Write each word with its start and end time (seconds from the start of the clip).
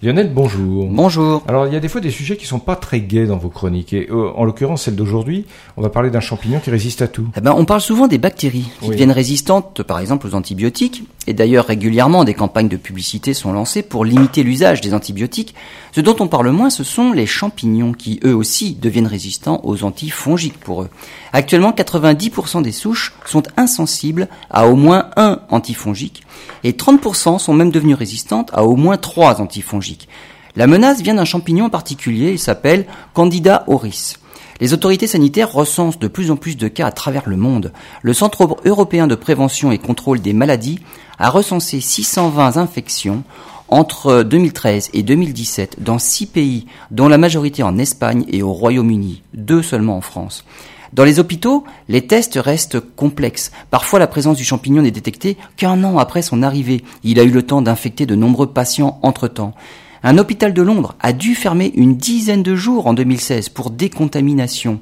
Lionel, 0.00 0.30
bonjour. 0.32 0.86
Bonjour. 0.86 1.42
Alors, 1.48 1.66
il 1.66 1.72
y 1.72 1.76
a 1.76 1.80
des 1.80 1.88
fois 1.88 2.00
des 2.00 2.12
sujets 2.12 2.36
qui 2.36 2.46
sont 2.46 2.60
pas 2.60 2.76
très 2.76 3.00
gais 3.00 3.26
dans 3.26 3.36
vos 3.36 3.48
chroniques. 3.48 3.92
Et 3.92 4.06
euh, 4.10 4.30
en 4.36 4.44
l'occurrence, 4.44 4.82
celle 4.82 4.94
d'aujourd'hui, 4.94 5.44
on 5.76 5.82
va 5.82 5.88
parler 5.88 6.08
d'un 6.10 6.20
champignon 6.20 6.60
qui 6.60 6.70
résiste 6.70 7.02
à 7.02 7.08
tout. 7.08 7.26
Eh 7.36 7.40
ben, 7.40 7.52
on 7.56 7.64
parle 7.64 7.80
souvent 7.80 8.06
des 8.06 8.18
bactéries 8.18 8.68
qui 8.80 8.84
Oui. 8.84 8.90
deviennent 8.90 9.10
résistantes, 9.10 9.82
par 9.82 9.98
exemple, 9.98 10.28
aux 10.28 10.34
antibiotiques. 10.36 11.02
Et 11.28 11.34
d'ailleurs, 11.34 11.66
régulièrement, 11.66 12.24
des 12.24 12.32
campagnes 12.32 12.68
de 12.68 12.78
publicité 12.78 13.34
sont 13.34 13.52
lancées 13.52 13.82
pour 13.82 14.06
limiter 14.06 14.42
l'usage 14.42 14.80
des 14.80 14.94
antibiotiques. 14.94 15.54
Ce 15.92 16.00
dont 16.00 16.16
on 16.20 16.26
parle 16.26 16.48
moins, 16.52 16.70
ce 16.70 16.84
sont 16.84 17.12
les 17.12 17.26
champignons 17.26 17.92
qui, 17.92 18.18
eux 18.24 18.34
aussi, 18.34 18.74
deviennent 18.74 19.06
résistants 19.06 19.60
aux 19.62 19.84
antifongiques 19.84 20.58
pour 20.58 20.80
eux. 20.80 20.88
Actuellement, 21.34 21.72
90% 21.72 22.62
des 22.62 22.72
souches 22.72 23.12
sont 23.26 23.42
insensibles 23.58 24.28
à 24.48 24.68
au 24.68 24.74
moins 24.74 25.10
un 25.18 25.40
antifongique 25.50 26.22
et 26.64 26.72
30% 26.72 27.38
sont 27.38 27.52
même 27.52 27.72
devenues 27.72 27.92
résistantes 27.92 28.48
à 28.54 28.64
au 28.64 28.76
moins 28.76 28.96
trois 28.96 29.42
antifongiques. 29.42 30.08
La 30.56 30.66
menace 30.66 31.02
vient 31.02 31.14
d'un 31.14 31.26
champignon 31.26 31.66
en 31.66 31.70
particulier, 31.70 32.30
il 32.32 32.38
s'appelle 32.38 32.86
Candida 33.12 33.64
auris. 33.66 34.14
Les 34.60 34.72
autorités 34.72 35.06
sanitaires 35.06 35.52
recensent 35.52 36.00
de 36.00 36.08
plus 36.08 36.30
en 36.30 36.36
plus 36.36 36.56
de 36.56 36.66
cas 36.66 36.88
à 36.88 36.92
travers 36.92 37.28
le 37.28 37.36
monde. 37.36 37.72
Le 38.02 38.12
Centre 38.12 38.58
européen 38.64 39.06
de 39.06 39.14
prévention 39.14 39.70
et 39.70 39.78
contrôle 39.78 40.20
des 40.20 40.32
maladies 40.32 40.80
a 41.18 41.30
recensé 41.30 41.80
620 41.80 42.56
infections 42.56 43.22
entre 43.68 44.22
2013 44.22 44.90
et 44.94 45.02
2017 45.02 45.76
dans 45.82 45.98
six 45.98 46.26
pays, 46.26 46.66
dont 46.90 47.08
la 47.08 47.18
majorité 47.18 47.62
en 47.62 47.78
Espagne 47.78 48.24
et 48.28 48.42
au 48.42 48.52
Royaume-Uni, 48.52 49.22
deux 49.34 49.62
seulement 49.62 49.96
en 49.96 50.00
France. 50.00 50.44
Dans 50.92 51.04
les 51.04 51.20
hôpitaux, 51.20 51.64
les 51.88 52.06
tests 52.06 52.38
restent 52.42 52.80
complexes. 52.80 53.52
Parfois, 53.70 53.98
la 53.98 54.06
présence 54.06 54.38
du 54.38 54.44
champignon 54.44 54.82
n'est 54.82 54.90
détectée 54.90 55.36
qu'un 55.56 55.84
an 55.84 55.98
après 55.98 56.22
son 56.22 56.42
arrivée. 56.42 56.82
Il 57.04 57.20
a 57.20 57.24
eu 57.24 57.30
le 57.30 57.42
temps 57.42 57.60
d'infecter 57.60 58.06
de 58.06 58.14
nombreux 58.14 58.46
patients 58.46 58.98
entre-temps. 59.02 59.54
Un 60.02 60.16
hôpital 60.16 60.54
de 60.54 60.62
Londres 60.62 60.94
a 61.00 61.12
dû 61.12 61.34
fermer 61.34 61.72
une 61.74 61.96
dizaine 61.96 62.44
de 62.44 62.54
jours 62.54 62.86
en 62.86 62.94
2016 62.94 63.48
pour 63.48 63.70
décontamination. 63.70 64.78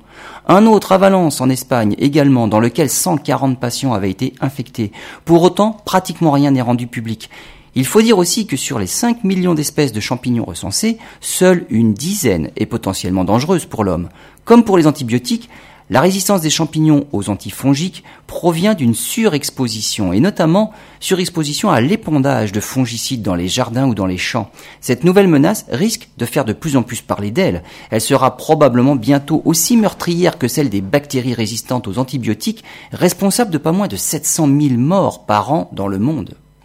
Un 0.46 0.66
autre 0.66 0.92
à 0.92 0.98
Valence 0.98 1.40
en 1.40 1.48
Espagne 1.48 1.94
également, 1.98 2.48
dans 2.48 2.60
lequel 2.60 2.90
140 2.90 3.58
patients 3.58 3.94
avaient 3.94 4.10
été 4.10 4.34
infectés. 4.42 4.92
Pour 5.24 5.42
autant, 5.42 5.72
pratiquement 5.84 6.32
rien 6.32 6.50
n'est 6.50 6.60
rendu 6.60 6.86
public. 6.86 7.30
Il 7.74 7.86
faut 7.86 8.02
dire 8.02 8.18
aussi 8.18 8.46
que 8.46 8.56
sur 8.56 8.78
les 8.78 8.86
5 8.86 9.24
millions 9.24 9.54
d'espèces 9.54 9.92
de 9.92 10.00
champignons 10.00 10.44
recensées, 10.44 10.98
seule 11.20 11.66
une 11.70 11.94
dizaine 11.94 12.50
est 12.56 12.66
potentiellement 12.66 13.24
dangereuse 13.24 13.64
pour 13.64 13.84
l'homme. 13.84 14.08
Comme 14.44 14.64
pour 14.64 14.76
les 14.76 14.86
antibiotiques, 14.86 15.48
la 15.88 16.00
résistance 16.00 16.40
des 16.40 16.50
champignons 16.50 17.06
aux 17.12 17.30
antifongiques 17.30 18.02
provient 18.26 18.74
d'une 18.74 18.94
surexposition, 18.94 20.12
et 20.12 20.20
notamment 20.20 20.72
surexposition 20.98 21.70
à 21.70 21.80
l'épandage 21.80 22.52
de 22.52 22.60
fongicides 22.60 23.22
dans 23.22 23.34
les 23.34 23.48
jardins 23.48 23.86
ou 23.86 23.94
dans 23.94 24.06
les 24.06 24.18
champs. 24.18 24.50
Cette 24.80 25.04
nouvelle 25.04 25.28
menace 25.28 25.66
risque 25.70 26.08
de 26.18 26.24
faire 26.24 26.44
de 26.44 26.52
plus 26.52 26.76
en 26.76 26.82
plus 26.82 27.02
parler 27.02 27.30
d'elle. 27.30 27.62
Elle 27.90 28.00
sera 28.00 28.36
probablement 28.36 28.96
bientôt 28.96 29.42
aussi 29.44 29.76
meurtrière 29.76 30.38
que 30.38 30.48
celle 30.48 30.70
des 30.70 30.80
bactéries 30.80 31.34
résistantes 31.34 31.86
aux 31.86 31.98
antibiotiques, 31.98 32.64
responsables 32.92 33.50
de 33.50 33.58
pas 33.58 33.72
moins 33.72 33.88
de 33.88 33.96
700 33.96 34.46
000 34.46 34.74
morts 34.74 35.24
par 35.24 35.52
an 35.52 35.70
dans 35.72 35.88
le 35.88 35.98
monde. 35.98 36.34